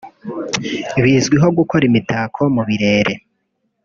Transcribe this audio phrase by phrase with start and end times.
[1.01, 3.13] Bazwiho gukora Imitako mu birere